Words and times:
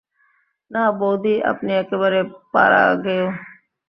নাঃ 0.71 0.89
বৌদি, 0.99 1.33
আপনি 1.51 1.71
একেবারে 1.81 2.19
পাড়াগোঁয়ে। 2.53 3.25